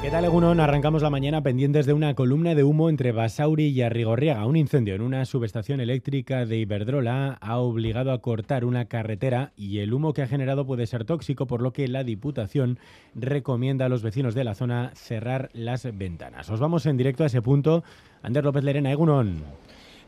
¿Qué 0.00 0.12
tal, 0.12 0.24
Egunon? 0.24 0.60
Arrancamos 0.60 1.02
la 1.02 1.10
mañana 1.10 1.42
pendientes 1.42 1.84
de 1.84 1.92
una 1.92 2.14
columna 2.14 2.54
de 2.54 2.62
humo 2.62 2.88
entre 2.88 3.10
Basauri 3.10 3.66
y 3.66 3.82
Arrigorriaga. 3.82 4.46
Un 4.46 4.56
incendio 4.56 4.94
en 4.94 5.02
una 5.02 5.24
subestación 5.24 5.80
eléctrica 5.80 6.46
de 6.46 6.56
Iberdrola 6.58 7.36
ha 7.40 7.58
obligado 7.58 8.12
a 8.12 8.22
cortar 8.22 8.64
una 8.64 8.84
carretera 8.84 9.52
y 9.56 9.80
el 9.80 9.92
humo 9.92 10.12
que 10.12 10.22
ha 10.22 10.28
generado 10.28 10.64
puede 10.64 10.86
ser 10.86 11.04
tóxico, 11.04 11.48
por 11.48 11.60
lo 11.60 11.72
que 11.72 11.88
la 11.88 12.04
Diputación 12.04 12.78
recomienda 13.16 13.86
a 13.86 13.88
los 13.88 14.02
vecinos 14.02 14.36
de 14.36 14.44
la 14.44 14.54
zona 14.54 14.92
cerrar 14.94 15.50
las 15.52 15.84
ventanas. 15.98 16.48
Os 16.48 16.60
vamos 16.60 16.86
en 16.86 16.96
directo 16.96 17.24
a 17.24 17.26
ese 17.26 17.42
punto. 17.42 17.82
Ander 18.22 18.44
López 18.44 18.62
Lerena, 18.62 18.92
Egunon. 18.92 19.42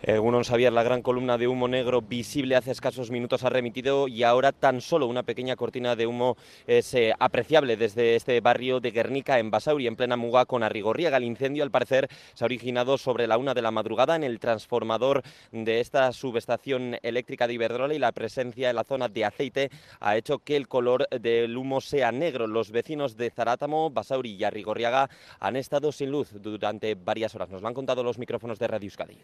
Eh, 0.02 0.18
Uno 0.18 0.42
sabía 0.44 0.70
la 0.70 0.82
gran 0.82 1.02
columna 1.02 1.36
de 1.36 1.46
humo 1.46 1.68
negro 1.68 2.00
visible 2.00 2.56
hace 2.56 2.70
escasos 2.70 3.10
minutos 3.10 3.44
ha 3.44 3.50
remitido 3.50 4.08
y 4.08 4.22
ahora 4.22 4.50
tan 4.50 4.80
solo 4.80 5.06
una 5.06 5.24
pequeña 5.24 5.56
cortina 5.56 5.94
de 5.94 6.06
humo 6.06 6.38
es 6.66 6.94
eh, 6.94 7.12
apreciable 7.18 7.76
desde 7.76 8.16
este 8.16 8.40
barrio 8.40 8.80
de 8.80 8.92
Guernica 8.92 9.38
en 9.38 9.50
Basauri, 9.50 9.86
en 9.86 9.96
plena 9.96 10.16
Muga 10.16 10.46
con 10.46 10.62
Arrigorriaga. 10.62 11.18
El 11.18 11.24
incendio, 11.24 11.64
al 11.64 11.70
parecer, 11.70 12.08
se 12.32 12.42
ha 12.42 12.46
originado 12.46 12.96
sobre 12.96 13.26
la 13.26 13.36
una 13.36 13.52
de 13.52 13.60
la 13.60 13.70
madrugada 13.70 14.16
en 14.16 14.24
el 14.24 14.40
transformador 14.40 15.22
de 15.52 15.80
esta 15.80 16.10
subestación 16.12 16.96
eléctrica 17.02 17.46
de 17.46 17.54
Iberdrola 17.54 17.92
y 17.92 17.98
la 17.98 18.12
presencia 18.12 18.70
en 18.70 18.76
la 18.76 18.84
zona 18.84 19.08
de 19.08 19.26
aceite 19.26 19.70
ha 20.00 20.16
hecho 20.16 20.38
que 20.38 20.56
el 20.56 20.66
color 20.66 21.08
del 21.10 21.54
humo 21.58 21.82
sea 21.82 22.10
negro. 22.10 22.46
Los 22.46 22.70
vecinos 22.70 23.18
de 23.18 23.28
Zarátamo, 23.28 23.90
Basauri 23.90 24.32
y 24.32 24.44
Arrigorriaga 24.44 25.10
han 25.40 25.56
estado 25.56 25.92
sin 25.92 26.10
luz 26.10 26.30
durante 26.40 26.94
varias 26.94 27.34
horas. 27.34 27.50
Nos 27.50 27.60
lo 27.60 27.68
han 27.68 27.74
contado 27.74 28.02
los 28.02 28.18
micrófonos 28.18 28.58
de 28.58 28.66
Radio 28.66 28.86
Euskadi 28.86 29.18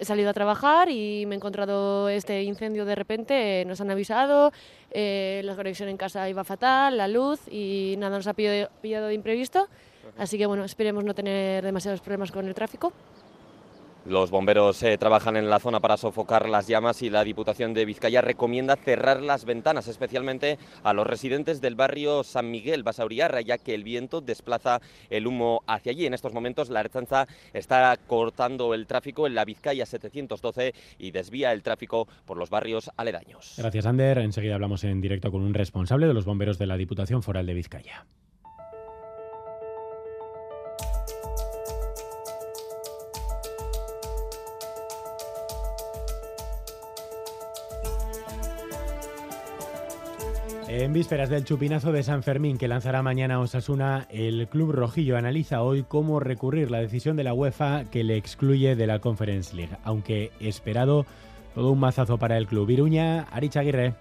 he 0.00 0.04
salido 0.06 0.30
a 0.30 0.32
trabajar 0.32 0.88
y 0.88 1.26
me 1.26 1.34
he 1.34 1.36
encontrado 1.36 2.08
este 2.08 2.42
incendio 2.42 2.86
de 2.86 2.94
repente, 2.94 3.64
nos 3.66 3.80
han 3.82 3.90
avisado, 3.90 4.50
eh, 4.90 5.42
la 5.44 5.54
conexión 5.54 5.90
en 5.90 5.98
casa 5.98 6.28
iba 6.28 6.42
fatal, 6.42 6.96
la 6.96 7.06
luz 7.06 7.40
y 7.50 7.96
nada, 7.98 8.16
nos 8.16 8.26
ha 8.26 8.32
pillado, 8.32 8.70
pillado 8.80 9.08
de 9.08 9.14
imprevisto, 9.14 9.68
así 10.16 10.38
que 10.38 10.46
bueno, 10.46 10.64
esperemos 10.64 11.04
no 11.04 11.14
tener 11.14 11.62
demasiados 11.62 12.00
problemas 12.00 12.32
con 12.32 12.48
el 12.48 12.54
tráfico. 12.54 12.92
Los 14.06 14.30
bomberos 14.30 14.82
eh, 14.82 14.96
trabajan 14.96 15.36
en 15.36 15.50
la 15.50 15.58
zona 15.58 15.78
para 15.78 15.98
sofocar 15.98 16.48
las 16.48 16.66
llamas 16.66 17.02
y 17.02 17.10
la 17.10 17.22
Diputación 17.22 17.74
de 17.74 17.84
Vizcaya 17.84 18.22
recomienda 18.22 18.76
cerrar 18.76 19.20
las 19.20 19.44
ventanas, 19.44 19.88
especialmente 19.88 20.58
a 20.82 20.94
los 20.94 21.06
residentes 21.06 21.60
del 21.60 21.74
barrio 21.74 22.24
San 22.24 22.50
Miguel 22.50 22.82
Basauriarra, 22.82 23.42
ya 23.42 23.58
que 23.58 23.74
el 23.74 23.84
viento 23.84 24.22
desplaza 24.22 24.80
el 25.10 25.26
humo 25.26 25.62
hacia 25.66 25.92
allí. 25.92 26.06
En 26.06 26.14
estos 26.14 26.32
momentos 26.32 26.70
la 26.70 26.80
Ertzaintza 26.80 27.26
está 27.52 27.94
cortando 28.06 28.72
el 28.72 28.86
tráfico 28.86 29.26
en 29.26 29.34
la 29.34 29.44
Vizcaya 29.44 29.84
712 29.84 30.74
y 30.98 31.10
desvía 31.10 31.52
el 31.52 31.62
tráfico 31.62 32.08
por 32.24 32.38
los 32.38 32.48
barrios 32.48 32.90
aledaños. 32.96 33.54
Gracias, 33.58 33.84
Ander. 33.84 34.18
Enseguida 34.18 34.54
hablamos 34.54 34.82
en 34.84 35.02
directo 35.02 35.30
con 35.30 35.42
un 35.42 35.52
responsable 35.52 36.06
de 36.06 36.14
los 36.14 36.24
bomberos 36.24 36.58
de 36.58 36.66
la 36.66 36.78
Diputación 36.78 37.22
Foral 37.22 37.44
de 37.44 37.52
Vizcaya. 37.52 38.06
En 50.72 50.92
vísperas 50.92 51.28
del 51.28 51.44
chupinazo 51.44 51.90
de 51.90 52.04
San 52.04 52.22
Fermín 52.22 52.56
que 52.56 52.68
lanzará 52.68 53.02
mañana 53.02 53.40
Osasuna, 53.40 54.06
el 54.08 54.46
club 54.46 54.70
rojillo 54.70 55.16
analiza 55.16 55.62
hoy 55.62 55.82
cómo 55.82 56.20
recurrir 56.20 56.70
la 56.70 56.78
decisión 56.78 57.16
de 57.16 57.24
la 57.24 57.34
UEFA 57.34 57.86
que 57.90 58.04
le 58.04 58.16
excluye 58.16 58.76
de 58.76 58.86
la 58.86 59.00
Conference 59.00 59.56
League, 59.56 59.76
aunque 59.82 60.30
esperado 60.38 61.06
todo 61.56 61.72
un 61.72 61.80
mazazo 61.80 62.18
para 62.18 62.38
el 62.38 62.46
club. 62.46 62.70
Iruña, 62.70 63.22
Arich 63.32 63.56
Aguirre. 63.56 63.94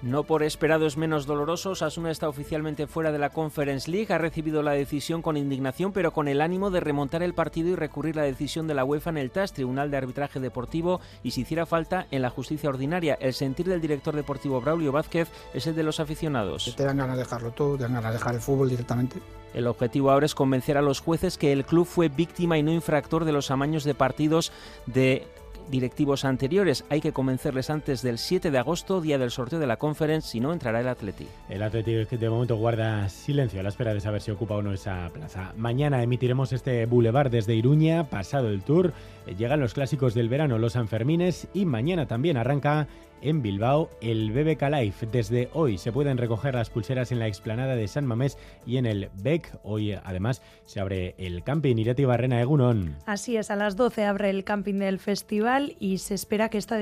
No 0.00 0.22
por 0.22 0.44
esperados 0.44 0.96
menos 0.96 1.26
dolorosos, 1.26 1.82
Asuna 1.82 2.12
está 2.12 2.28
oficialmente 2.28 2.86
fuera 2.86 3.10
de 3.10 3.18
la 3.18 3.30
Conference 3.30 3.90
League, 3.90 4.14
ha 4.14 4.18
recibido 4.18 4.62
la 4.62 4.70
decisión 4.70 5.22
con 5.22 5.36
indignación, 5.36 5.92
pero 5.92 6.12
con 6.12 6.28
el 6.28 6.40
ánimo 6.40 6.70
de 6.70 6.78
remontar 6.78 7.24
el 7.24 7.34
partido 7.34 7.70
y 7.70 7.74
recurrir 7.74 8.14
la 8.14 8.22
decisión 8.22 8.68
de 8.68 8.74
la 8.74 8.84
UEFA 8.84 9.10
en 9.10 9.18
el 9.18 9.32
TAS, 9.32 9.54
Tribunal 9.54 9.90
de 9.90 9.96
Arbitraje 9.96 10.38
Deportivo, 10.38 11.00
y 11.24 11.32
si 11.32 11.40
hiciera 11.40 11.66
falta, 11.66 12.06
en 12.12 12.22
la 12.22 12.30
justicia 12.30 12.68
ordinaria. 12.68 13.18
El 13.20 13.34
sentir 13.34 13.66
del 13.66 13.80
director 13.80 14.14
deportivo 14.14 14.60
Braulio 14.60 14.92
Vázquez 14.92 15.28
es 15.52 15.66
el 15.66 15.74
de 15.74 15.82
los 15.82 15.98
aficionados. 15.98 16.76
Te 16.76 16.84
dan 16.84 16.98
ganas 16.98 17.16
de 17.16 17.24
dejarlo 17.24 17.50
todo, 17.50 17.76
te 17.76 17.82
dan 17.82 17.94
ganas 17.94 18.12
de 18.12 18.18
dejar 18.18 18.34
el 18.36 18.40
fútbol 18.40 18.70
directamente. 18.70 19.18
El 19.52 19.66
objetivo 19.66 20.12
ahora 20.12 20.26
es 20.26 20.34
convencer 20.36 20.78
a 20.78 20.82
los 20.82 21.00
jueces 21.00 21.38
que 21.38 21.50
el 21.52 21.64
club 21.64 21.86
fue 21.86 22.08
víctima 22.08 22.56
y 22.56 22.62
no 22.62 22.70
infractor 22.70 23.24
de 23.24 23.32
los 23.32 23.50
amaños 23.50 23.82
de 23.82 23.94
partidos 23.94 24.52
de 24.86 25.26
directivos 25.70 26.24
anteriores. 26.24 26.84
Hay 26.88 27.00
que 27.00 27.12
convencerles 27.12 27.70
antes 27.70 28.02
del 28.02 28.18
7 28.18 28.50
de 28.50 28.58
agosto, 28.58 29.00
día 29.00 29.18
del 29.18 29.30
sorteo 29.30 29.58
de 29.58 29.66
la 29.66 29.76
conference, 29.76 30.28
si 30.28 30.40
no 30.40 30.52
entrará 30.52 30.80
el 30.80 30.88
Atleti. 30.88 31.26
El 31.48 31.62
Atleti 31.62 31.92
de 31.92 32.30
momento 32.30 32.56
guarda 32.56 33.08
silencio 33.08 33.60
a 33.60 33.62
la 33.62 33.68
espera 33.68 33.94
de 33.94 34.00
saber 34.00 34.20
si 34.20 34.30
ocupa 34.30 34.54
o 34.54 34.62
no 34.62 34.72
esa 34.72 35.10
plaza. 35.12 35.52
Mañana 35.56 36.02
emitiremos 36.02 36.52
este 36.52 36.86
boulevard 36.86 37.30
desde 37.30 37.54
Iruña, 37.54 38.04
pasado 38.04 38.48
el 38.48 38.62
tour. 38.62 38.92
Llegan 39.36 39.60
los 39.60 39.74
clásicos 39.74 40.14
del 40.14 40.28
verano, 40.28 40.58
los 40.58 40.72
Sanfermines, 40.72 41.48
y 41.52 41.64
mañana 41.64 42.06
también 42.06 42.36
arranca 42.36 42.88
en 43.22 43.42
Bilbao 43.42 43.90
el 44.00 44.32
BBK 44.32 44.62
Life. 44.70 45.06
Desde 45.06 45.48
hoy 45.52 45.78
se 45.78 45.92
pueden 45.92 46.18
recoger 46.18 46.54
las 46.54 46.70
pulseras 46.70 47.12
en 47.12 47.18
la 47.18 47.26
explanada 47.26 47.76
de 47.76 47.88
San 47.88 48.06
Mamés 48.06 48.38
y 48.66 48.76
en 48.76 48.86
el 48.86 49.10
BEC. 49.22 49.58
Hoy 49.62 49.92
además 49.92 50.42
se 50.64 50.80
abre 50.80 51.14
el 51.18 51.42
camping 51.42 51.76
Irati 51.76 52.04
Barrena 52.04 52.40
Egunon. 52.40 52.96
Así 53.06 53.36
es, 53.36 53.50
a 53.50 53.56
las 53.56 53.76
12 53.76 54.04
abre 54.04 54.30
el 54.30 54.44
camping 54.44 54.78
del 54.78 54.98
festival 54.98 55.76
y 55.78 55.98
se 55.98 56.14
espera 56.14 56.48
que 56.48 56.58
esta 56.58 56.78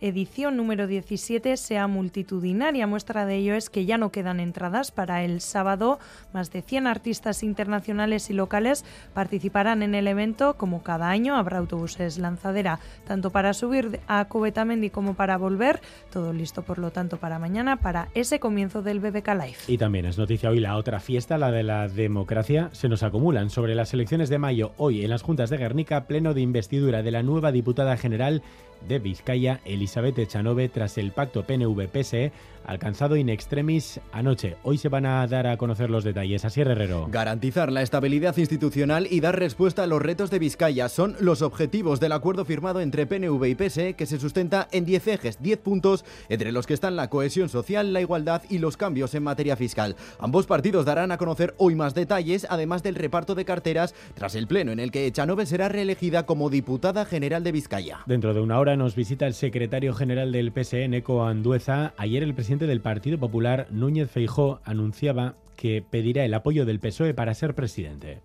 edición 0.00 0.56
número 0.56 0.86
17 0.86 1.56
sea 1.56 1.86
multitudinaria. 1.86 2.86
Muestra 2.86 3.26
de 3.26 3.36
ello 3.36 3.54
es 3.54 3.70
que 3.70 3.84
ya 3.84 3.98
no 3.98 4.12
quedan 4.12 4.40
entradas 4.40 4.90
para 4.90 5.24
el 5.24 5.40
sábado. 5.40 5.98
Más 6.32 6.50
de 6.50 6.62
100 6.62 6.86
artistas 6.86 7.42
internacionales 7.42 8.30
y 8.30 8.34
locales 8.34 8.84
participarán 9.14 9.82
en 9.82 9.94
el 9.94 10.08
evento. 10.08 10.54
Como 10.54 10.82
cada 10.82 11.08
año 11.08 11.36
habrá 11.36 11.58
autobuses 11.58 12.18
lanzadera 12.18 12.78
tanto 13.06 13.30
para 13.30 13.54
subir 13.54 14.00
a 14.06 14.24
Cubetamendi 14.26 14.90
como 14.90 15.14
para 15.14 15.36
volver 15.38 15.71
todo 16.12 16.32
listo, 16.32 16.62
por 16.62 16.78
lo 16.78 16.90
tanto, 16.90 17.18
para 17.18 17.38
mañana, 17.38 17.76
para 17.76 18.08
ese 18.14 18.40
comienzo 18.40 18.82
del 18.82 19.00
BBK 19.00 19.28
Live. 19.28 19.56
Y 19.68 19.78
también 19.78 20.06
es 20.06 20.18
noticia 20.18 20.50
hoy 20.50 20.60
la 20.60 20.76
otra 20.76 21.00
fiesta, 21.00 21.38
la 21.38 21.50
de 21.50 21.62
la 21.62 21.88
democracia. 21.88 22.70
Se 22.72 22.88
nos 22.88 23.02
acumulan 23.02 23.50
sobre 23.50 23.74
las 23.74 23.92
elecciones 23.94 24.28
de 24.28 24.38
mayo. 24.38 24.72
Hoy 24.76 25.04
en 25.04 25.10
las 25.10 25.22
Juntas 25.22 25.50
de 25.50 25.58
Guernica, 25.58 26.06
pleno 26.06 26.34
de 26.34 26.40
investidura 26.40 27.02
de 27.02 27.10
la 27.10 27.22
nueva 27.22 27.52
diputada 27.52 27.96
general 27.96 28.42
de 28.88 28.98
Vizcaya, 28.98 29.60
Elizabeth 29.64 30.18
Echanove, 30.18 30.68
tras 30.68 30.98
el 30.98 31.12
pacto 31.12 31.44
PNV-PSE 31.44 32.32
alcanzado 32.64 33.16
in 33.16 33.28
extremis 33.28 34.00
anoche. 34.12 34.56
Hoy 34.62 34.78
se 34.78 34.88
van 34.88 35.06
a 35.06 35.26
dar 35.26 35.46
a 35.46 35.56
conocer 35.56 35.90
los 35.90 36.04
detalles. 36.04 36.44
Así 36.44 36.60
Herrero. 36.60 37.08
Garantizar 37.10 37.72
la 37.72 37.82
estabilidad 37.82 38.36
institucional 38.36 39.06
y 39.10 39.20
dar 39.20 39.38
respuesta 39.38 39.82
a 39.82 39.86
los 39.86 40.00
retos 40.00 40.30
de 40.30 40.38
Vizcaya 40.38 40.88
son 40.88 41.16
los 41.20 41.42
objetivos 41.42 42.00
del 42.00 42.12
acuerdo 42.12 42.44
firmado 42.44 42.80
entre 42.80 43.06
PNV 43.06 43.44
y 43.46 43.54
PSE 43.54 43.94
que 43.94 44.06
se 44.06 44.18
sustenta 44.18 44.68
en 44.70 44.84
10 44.84 45.08
ejes, 45.08 45.42
10 45.42 45.58
puntos, 45.58 46.04
entre 46.28 46.52
los 46.52 46.66
que 46.66 46.74
están 46.74 46.96
la 46.96 47.10
cohesión 47.10 47.48
social, 47.48 47.92
la 47.92 48.00
igualdad 48.00 48.42
y 48.48 48.58
los 48.58 48.76
cambios 48.76 49.14
en 49.14 49.24
materia 49.24 49.56
fiscal. 49.56 49.96
Ambos 50.18 50.46
partidos 50.46 50.84
darán 50.84 51.10
a 51.12 51.18
conocer 51.18 51.54
hoy 51.58 51.74
más 51.74 51.94
detalles, 51.94 52.46
además 52.48 52.82
del 52.82 52.94
reparto 52.94 53.34
de 53.34 53.44
carteras, 53.44 53.94
tras 54.14 54.34
el 54.34 54.46
pleno 54.46 54.72
en 54.72 54.78
el 54.78 54.90
que 54.90 55.06
Echanove 55.06 55.46
será 55.46 55.68
reelegida 55.68 56.26
como 56.26 56.50
diputada 56.50 57.04
general 57.04 57.42
de 57.42 57.52
Vizcaya. 57.52 58.00
Dentro 58.06 58.34
de 58.34 58.40
una 58.40 58.58
hora 58.58 58.71
nos 58.76 58.94
visita 58.94 59.26
el 59.26 59.34
secretario 59.34 59.94
general 59.94 60.32
del 60.32 60.52
PSE, 60.52 60.88
Neco 60.88 61.24
Andueza. 61.24 61.94
Ayer 61.96 62.22
el 62.22 62.34
presidente 62.34 62.66
del 62.66 62.80
Partido 62.80 63.18
Popular, 63.18 63.66
Núñez 63.70 64.10
Feijó, 64.10 64.60
anunciaba 64.64 65.36
que 65.56 65.82
pedirá 65.82 66.24
el 66.24 66.34
apoyo 66.34 66.64
del 66.64 66.80
PSOE 66.80 67.14
para 67.14 67.34
ser 67.34 67.54
presidente. 67.54 68.20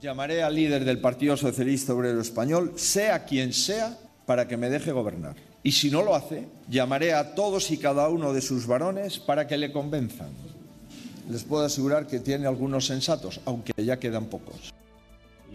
Llamaré 0.00 0.42
al 0.42 0.54
líder 0.54 0.84
del 0.84 1.00
Partido 1.00 1.36
Socialista 1.36 1.94
Obrero 1.94 2.20
Español, 2.20 2.72
sea 2.76 3.24
quien 3.24 3.52
sea, 3.52 3.96
para 4.26 4.46
que 4.48 4.56
me 4.56 4.68
deje 4.68 4.92
gobernar. 4.92 5.36
Y 5.62 5.72
si 5.72 5.90
no 5.90 6.02
lo 6.02 6.14
hace, 6.14 6.46
llamaré 6.68 7.14
a 7.14 7.34
todos 7.34 7.70
y 7.70 7.78
cada 7.78 8.08
uno 8.08 8.32
de 8.32 8.42
sus 8.42 8.66
varones 8.66 9.18
para 9.18 9.46
que 9.46 9.56
le 9.56 9.72
convenzan. 9.72 10.28
Les 11.30 11.44
puedo 11.44 11.64
asegurar 11.64 12.06
que 12.06 12.20
tiene 12.20 12.46
algunos 12.46 12.86
sensatos, 12.86 13.40
aunque 13.46 13.72
ya 13.82 13.98
quedan 13.98 14.26
pocos 14.26 14.73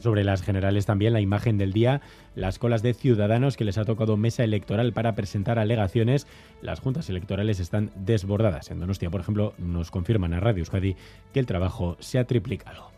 sobre 0.01 0.23
las 0.23 0.41
generales 0.41 0.85
también 0.85 1.13
la 1.13 1.21
imagen 1.21 1.57
del 1.57 1.73
día, 1.73 2.01
las 2.35 2.59
colas 2.59 2.81
de 2.81 2.93
ciudadanos 2.93 3.57
que 3.57 3.65
les 3.65 3.77
ha 3.77 3.85
tocado 3.85 4.17
mesa 4.17 4.43
electoral 4.43 4.93
para 4.93 5.15
presentar 5.15 5.59
alegaciones. 5.59 6.27
Las 6.61 6.79
juntas 6.79 7.09
electorales 7.09 7.59
están 7.59 7.91
desbordadas. 7.95 8.71
En 8.71 8.79
Donostia, 8.79 9.09
por 9.09 9.21
ejemplo, 9.21 9.53
nos 9.57 9.91
confirman 9.91 10.33
a 10.33 10.39
Radio 10.39 10.59
Euskadi 10.59 10.95
que 11.33 11.39
el 11.39 11.45
trabajo 11.45 11.97
se 11.99 12.19
ha 12.19 12.25
triplicado. 12.25 12.91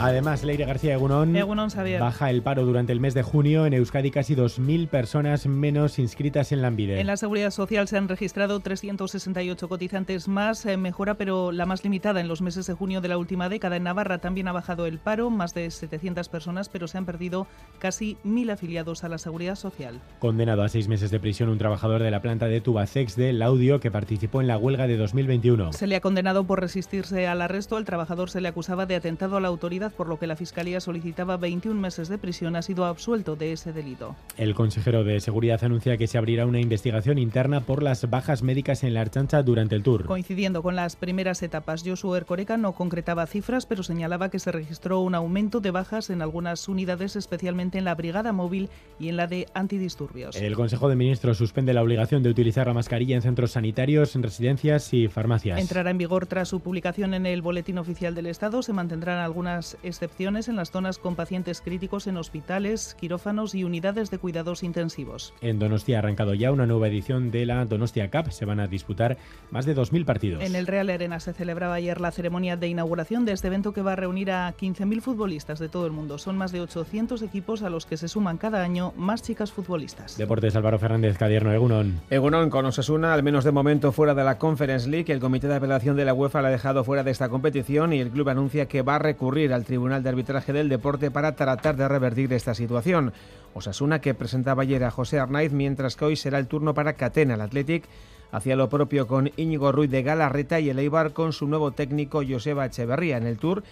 Además, 0.00 0.44
Leire 0.44 0.64
García 0.64 0.94
Egunón, 0.94 1.34
Egunon, 1.34 1.68
baja 1.98 2.30
el 2.30 2.42
paro 2.42 2.64
durante 2.64 2.92
el 2.92 3.00
mes 3.00 3.14
de 3.14 3.22
junio. 3.22 3.66
En 3.66 3.74
Euskadi 3.74 4.10
casi 4.10 4.34
2.000 4.34 4.88
personas 4.88 5.46
menos 5.46 5.98
inscritas 5.98 6.52
en 6.52 6.62
la 6.62 6.68
En 6.68 7.06
la 7.06 7.16
Seguridad 7.16 7.50
Social 7.50 7.88
se 7.88 7.96
han 7.96 8.08
registrado 8.08 8.60
368 8.60 9.68
cotizantes 9.68 10.28
más, 10.28 10.64
eh, 10.66 10.76
mejora 10.76 11.14
pero 11.14 11.50
la 11.50 11.66
más 11.66 11.82
limitada 11.82 12.20
en 12.20 12.28
los 12.28 12.42
meses 12.42 12.66
de 12.66 12.74
junio 12.74 13.00
de 13.00 13.08
la 13.08 13.18
última 13.18 13.48
década. 13.48 13.76
En 13.76 13.84
Navarra 13.84 14.18
también 14.18 14.48
ha 14.48 14.52
bajado 14.52 14.86
el 14.86 14.98
paro, 14.98 15.30
más 15.30 15.54
de 15.54 15.70
700 15.70 16.28
personas, 16.28 16.68
pero 16.68 16.86
se 16.86 16.98
han 16.98 17.06
perdido 17.06 17.46
casi 17.78 18.16
1.000 18.24 18.52
afiliados 18.52 19.02
a 19.02 19.08
la 19.08 19.18
Seguridad 19.18 19.56
Social. 19.56 20.00
Condenado 20.20 20.62
a 20.62 20.68
seis 20.68 20.88
meses 20.88 21.10
de 21.10 21.18
prisión 21.20 21.48
un 21.48 21.58
trabajador 21.58 22.02
de 22.02 22.10
la 22.10 22.22
planta 22.22 22.46
de 22.46 22.60
Tubacex 22.60 23.16
de 23.16 23.32
Laudio 23.32 23.80
que 23.80 23.90
participó 23.90 24.40
en 24.40 24.46
la 24.46 24.58
huelga 24.58 24.86
de 24.86 24.96
2021. 24.96 25.72
Se 25.72 25.86
le 25.86 25.96
ha 25.96 26.00
condenado 26.00 26.44
por 26.44 26.60
resistirse 26.60 27.26
al 27.26 27.42
arresto. 27.42 27.76
Al 27.76 27.84
trabajador 27.84 28.30
se 28.30 28.40
le 28.40 28.48
acusaba 28.48 28.86
de 28.86 28.96
atentado 28.96 29.36
a 29.36 29.40
la 29.40 29.48
autoridad, 29.48 29.87
por 29.92 30.08
lo 30.08 30.18
que 30.18 30.26
la 30.26 30.36
Fiscalía 30.36 30.80
solicitaba 30.80 31.36
21 31.36 31.80
meses 31.80 32.08
de 32.08 32.18
prisión. 32.18 32.56
Ha 32.56 32.62
sido 32.62 32.84
absuelto 32.84 33.36
de 33.36 33.52
ese 33.52 33.72
delito. 33.72 34.16
El 34.36 34.54
consejero 34.54 35.04
de 35.04 35.20
Seguridad 35.20 35.62
anuncia 35.64 35.96
que 35.96 36.06
se 36.06 36.18
abrirá 36.18 36.46
una 36.46 36.60
investigación 36.60 37.18
interna 37.18 37.60
por 37.60 37.82
las 37.82 38.08
bajas 38.08 38.42
médicas 38.42 38.84
en 38.84 38.94
la 38.94 39.00
Archancha 39.00 39.42
durante 39.42 39.74
el 39.74 39.82
tour. 39.82 40.04
Coincidiendo 40.04 40.62
con 40.62 40.76
las 40.76 40.96
primeras 40.96 41.42
etapas, 41.42 41.82
Joshua 41.84 42.18
Ercoreca 42.18 42.56
no 42.56 42.72
concretaba 42.72 43.26
cifras, 43.26 43.66
pero 43.66 43.82
señalaba 43.82 44.30
que 44.30 44.38
se 44.38 44.52
registró 44.52 45.00
un 45.00 45.14
aumento 45.14 45.60
de 45.60 45.70
bajas 45.70 46.10
en 46.10 46.22
algunas 46.22 46.68
unidades, 46.68 47.16
especialmente 47.16 47.78
en 47.78 47.84
la 47.84 47.94
Brigada 47.94 48.32
Móvil 48.32 48.68
y 48.98 49.08
en 49.08 49.16
la 49.16 49.26
de 49.26 49.46
antidisturbios. 49.54 50.36
El 50.36 50.54
Consejo 50.54 50.88
de 50.88 50.96
Ministros 50.96 51.38
suspende 51.38 51.72
la 51.72 51.82
obligación 51.82 52.22
de 52.22 52.30
utilizar 52.30 52.66
la 52.66 52.74
mascarilla 52.74 53.16
en 53.16 53.22
centros 53.22 53.52
sanitarios, 53.52 54.14
en 54.16 54.22
residencias 54.22 54.92
y 54.92 55.08
farmacias. 55.08 55.58
Entrará 55.58 55.90
en 55.90 55.98
vigor 55.98 56.26
tras 56.26 56.48
su 56.48 56.60
publicación 56.60 57.14
en 57.14 57.26
el 57.26 57.42
Boletín 57.42 57.78
Oficial 57.78 58.14
del 58.14 58.26
Estado. 58.26 58.62
Se 58.62 58.72
mantendrán 58.72 59.18
algunas 59.18 59.77
excepciones 59.82 60.48
en 60.48 60.56
las 60.56 60.70
zonas 60.70 60.98
con 60.98 61.16
pacientes 61.16 61.60
críticos 61.60 62.06
en 62.06 62.16
hospitales, 62.16 62.96
quirófanos 62.98 63.54
y 63.54 63.64
unidades 63.64 64.10
de 64.10 64.18
cuidados 64.18 64.62
intensivos. 64.62 65.34
En 65.40 65.58
Donostia 65.58 65.96
ha 65.96 65.98
arrancado 66.00 66.34
ya 66.34 66.52
una 66.52 66.66
nueva 66.66 66.88
edición 66.88 67.30
de 67.30 67.46
la 67.46 67.64
Donostia 67.64 68.10
Cup. 68.10 68.30
Se 68.32 68.44
van 68.44 68.60
a 68.60 68.66
disputar 68.66 69.16
más 69.50 69.66
de 69.66 69.76
2.000 69.76 70.04
partidos. 70.04 70.42
En 70.42 70.54
el 70.54 70.66
Real 70.66 70.90
Arena 70.90 71.20
se 71.20 71.32
celebraba 71.32 71.74
ayer 71.74 72.00
la 72.00 72.10
ceremonia 72.10 72.56
de 72.56 72.68
inauguración 72.68 73.24
de 73.24 73.32
este 73.32 73.48
evento 73.48 73.72
que 73.72 73.82
va 73.82 73.92
a 73.92 73.96
reunir 73.96 74.30
a 74.30 74.54
15.000 74.56 75.00
futbolistas 75.00 75.58
de 75.58 75.68
todo 75.68 75.86
el 75.86 75.92
mundo. 75.92 76.18
Son 76.18 76.36
más 76.36 76.52
de 76.52 76.60
800 76.60 77.22
equipos 77.22 77.62
a 77.62 77.70
los 77.70 77.86
que 77.86 77.96
se 77.96 78.08
suman 78.08 78.38
cada 78.38 78.62
año 78.62 78.92
más 78.96 79.22
chicas 79.22 79.52
futbolistas. 79.52 80.16
Deportes 80.16 80.56
Álvaro 80.56 80.78
Fernández, 80.78 81.16
Cadierno, 81.18 81.52
Egunon. 81.52 82.00
Egunon 82.10 82.50
con 82.50 82.66
Osasuna, 82.66 83.14
al 83.14 83.22
menos 83.22 83.44
de 83.44 83.52
momento 83.52 83.92
fuera 83.92 84.14
de 84.14 84.24
la 84.24 84.38
Conference 84.38 84.88
League. 84.88 85.12
El 85.12 85.20
Comité 85.20 85.48
de 85.48 85.56
Apelación 85.56 85.96
de 85.96 86.04
la 86.04 86.14
UEFA 86.14 86.42
la 86.42 86.48
ha 86.48 86.50
dejado 86.50 86.84
fuera 86.84 87.04
de 87.04 87.10
esta 87.10 87.28
competición 87.28 87.92
y 87.92 88.00
el 88.00 88.10
club 88.10 88.28
anuncia 88.28 88.66
que 88.66 88.82
va 88.82 88.96
a 88.96 88.98
recurrir 88.98 89.52
al 89.52 89.64
Tribunal 89.68 90.02
de 90.02 90.08
Arbitraje 90.08 90.54
del 90.54 90.70
Deporte 90.70 91.10
para 91.10 91.36
tratar 91.36 91.76
de 91.76 91.86
revertir 91.86 92.32
esta 92.32 92.54
situación. 92.54 93.12
Osasuna 93.52 94.00
que 94.00 94.14
presentaba 94.14 94.62
ayer 94.62 94.82
a 94.82 94.90
José 94.90 95.20
Arnaiz, 95.20 95.52
mientras 95.52 95.94
que 95.94 96.06
hoy 96.06 96.16
será 96.16 96.38
el 96.38 96.46
turno 96.46 96.72
para 96.72 96.94
Catena, 96.94 97.34
el 97.34 97.42
Athletic. 97.42 97.84
Hacía 98.32 98.56
lo 98.56 98.70
propio 98.70 99.06
con 99.06 99.30
Íñigo 99.36 99.70
Ruiz 99.70 99.90
de 99.90 100.02
Galarreta 100.02 100.58
y 100.58 100.70
el 100.70 100.78
Eibar 100.78 101.12
con 101.12 101.34
su 101.34 101.46
nuevo 101.46 101.72
técnico 101.72 102.22
Joseba 102.26 102.64
Echeverría 102.64 103.18
en 103.18 103.26
el 103.26 103.36
Tour 103.36 103.62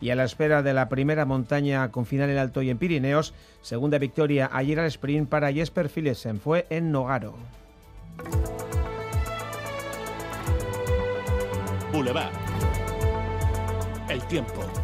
y 0.00 0.10
a 0.10 0.16
la 0.16 0.24
espera 0.24 0.64
de 0.64 0.74
la 0.74 0.88
primera 0.88 1.24
montaña 1.24 1.92
con 1.92 2.04
final 2.04 2.30
en 2.30 2.38
Alto 2.38 2.60
y 2.60 2.70
en 2.70 2.78
Pirineos, 2.78 3.32
segunda 3.62 3.98
victoria 3.98 4.50
ayer 4.52 4.80
al 4.80 4.86
sprint 4.86 5.28
para 5.28 5.52
Jesper 5.52 5.88
Philipsen 5.88 6.40
fue 6.40 6.66
en 6.68 6.90
Nogaro. 6.90 7.34
Boulevard. 11.92 12.32
El 14.08 14.20
tiempo. 14.26 14.83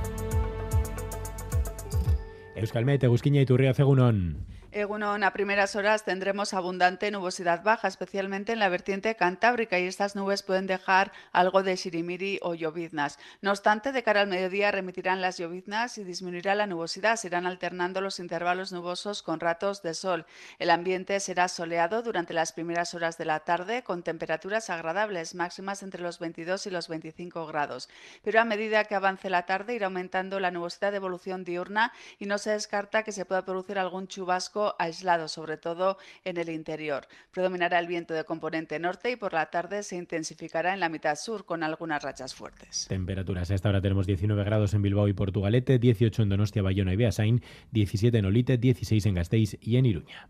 Euskal 2.56 2.84
Mete, 2.84 3.08
iturria 3.42 3.74
zegunon. 3.74 4.46
Egunon, 4.72 5.24
a 5.24 5.32
primeras 5.32 5.74
horas 5.74 6.04
tendremos 6.04 6.54
abundante 6.54 7.10
nubosidad 7.10 7.64
baja, 7.64 7.88
especialmente 7.88 8.52
en 8.52 8.60
la 8.60 8.68
vertiente 8.68 9.16
cantábrica, 9.16 9.80
y 9.80 9.86
estas 9.86 10.14
nubes 10.14 10.44
pueden 10.44 10.68
dejar 10.68 11.10
algo 11.32 11.64
de 11.64 11.76
sirimiri 11.76 12.38
o 12.40 12.54
lloviznas. 12.54 13.18
No 13.40 13.50
obstante, 13.50 13.90
de 13.90 14.04
cara 14.04 14.20
al 14.20 14.28
mediodía 14.28 14.70
remitirán 14.70 15.20
las 15.20 15.38
lloviznas 15.38 15.98
y 15.98 16.04
disminuirá 16.04 16.54
la 16.54 16.68
nubosidad. 16.68 17.16
Se 17.16 17.26
irán 17.26 17.46
alternando 17.46 18.00
los 18.00 18.20
intervalos 18.20 18.70
nubosos 18.70 19.24
con 19.24 19.40
ratos 19.40 19.82
de 19.82 19.92
sol. 19.92 20.24
El 20.60 20.70
ambiente 20.70 21.18
será 21.18 21.48
soleado 21.48 22.02
durante 22.02 22.32
las 22.32 22.52
primeras 22.52 22.94
horas 22.94 23.18
de 23.18 23.24
la 23.24 23.40
tarde, 23.40 23.82
con 23.82 24.04
temperaturas 24.04 24.70
agradables, 24.70 25.34
máximas 25.34 25.82
entre 25.82 26.00
los 26.00 26.20
22 26.20 26.66
y 26.68 26.70
los 26.70 26.86
25 26.86 27.44
grados. 27.46 27.88
Pero 28.22 28.40
a 28.40 28.44
medida 28.44 28.84
que 28.84 28.94
avance 28.94 29.30
la 29.30 29.46
tarde, 29.46 29.74
irá 29.74 29.86
aumentando 29.86 30.38
la 30.38 30.52
nubosidad 30.52 30.92
de 30.92 30.98
evolución 30.98 31.42
diurna 31.42 31.92
y 32.20 32.26
no 32.26 32.38
se 32.38 32.50
descarta 32.50 33.02
que 33.02 33.10
se 33.10 33.24
pueda 33.24 33.44
producir 33.44 33.76
algún 33.76 34.06
chubasco 34.06 34.59
aislado, 34.78 35.28
sobre 35.28 35.56
todo 35.56 35.98
en 36.24 36.36
el 36.36 36.48
interior. 36.48 37.06
Predominará 37.30 37.78
el 37.78 37.86
viento 37.86 38.14
de 38.14 38.24
componente 38.24 38.78
norte 38.78 39.10
y 39.10 39.16
por 39.16 39.32
la 39.32 39.46
tarde 39.46 39.82
se 39.82 39.96
intensificará 39.96 40.74
en 40.74 40.80
la 40.80 40.88
mitad 40.88 41.16
sur 41.16 41.44
con 41.44 41.62
algunas 41.62 42.02
rachas 42.02 42.34
fuertes. 42.34 42.86
Temperaturas. 42.88 43.50
A 43.50 43.54
esta 43.54 43.68
hora 43.68 43.80
tenemos 43.80 44.06
19 44.06 44.44
grados 44.44 44.74
en 44.74 44.82
Bilbao 44.82 45.08
y 45.08 45.12
Portugalete, 45.12 45.78
18 45.78 46.22
en 46.22 46.28
Donostia, 46.28 46.62
Bayona 46.62 46.92
y 46.92 46.96
Beasain, 46.96 47.42
17 47.72 48.18
en 48.18 48.24
Olite, 48.24 48.58
16 48.58 49.06
en 49.06 49.14
Gasteiz 49.14 49.56
y 49.60 49.76
en 49.76 49.86
Iruña. 49.86 50.28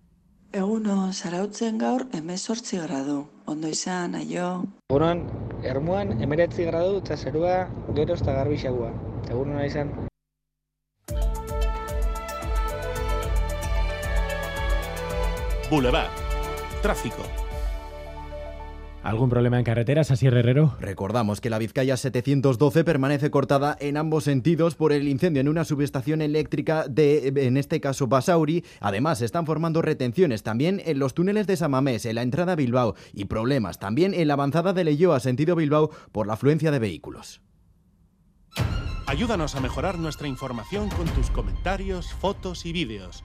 Eguno, 0.52 0.94
zarautzen 1.12 1.76
gaur 1.78 2.02
emezortzi 2.18 2.80
gradu. 2.82 3.20
Ondo 3.52 3.70
izan, 3.70 4.16
aio. 4.18 4.48
Egunon, 4.90 5.22
ermuan 5.62 6.16
emeretzi 6.26 6.66
gradu 6.72 6.98
eta 7.04 7.16
zerua 7.16 7.56
gero 7.94 8.20
eta 8.20 8.38
garbixagua. 8.42 8.94
Egunon 9.30 9.64
izan. 9.64 10.09
Boulevard. 15.70 16.10
Tráfico. 16.82 17.22
¿Algún 19.04 19.30
problema 19.30 19.56
en 19.56 19.64
carreteras, 19.64 20.10
así 20.10 20.26
Herrero? 20.26 20.76
Recordamos 20.78 21.40
que 21.40 21.48
la 21.48 21.58
Vizcaya 21.58 21.96
712 21.96 22.84
permanece 22.84 23.30
cortada 23.30 23.76
en 23.80 23.96
ambos 23.96 24.24
sentidos 24.24 24.74
por 24.74 24.92
el 24.92 25.08
incendio 25.08 25.40
en 25.40 25.48
una 25.48 25.64
subestación 25.64 26.20
eléctrica 26.20 26.86
de, 26.86 27.32
en 27.34 27.56
este 27.56 27.80
caso, 27.80 28.08
Basauri. 28.08 28.64
Además, 28.80 29.18
se 29.18 29.24
están 29.24 29.46
formando 29.46 29.80
retenciones 29.80 30.42
también 30.42 30.82
en 30.84 30.98
los 30.98 31.14
túneles 31.14 31.46
de 31.46 31.56
Samamés, 31.56 32.04
en 32.04 32.16
la 32.16 32.22
entrada 32.22 32.52
a 32.52 32.56
Bilbao, 32.56 32.94
y 33.14 33.26
problemas 33.26 33.78
también 33.78 34.12
en 34.12 34.28
la 34.28 34.34
avanzada 34.34 34.72
de 34.72 34.84
Leyoa, 34.84 35.20
sentido 35.20 35.56
Bilbao, 35.56 35.90
por 36.12 36.26
la 36.26 36.34
afluencia 36.34 36.70
de 36.70 36.80
vehículos. 36.80 37.40
Ayúdanos 39.06 39.56
a 39.56 39.60
mejorar 39.60 39.98
nuestra 39.98 40.28
información 40.28 40.88
con 40.90 41.06
tus 41.06 41.30
comentarios, 41.30 42.12
fotos 42.12 42.66
y 42.66 42.72
vídeos. 42.72 43.24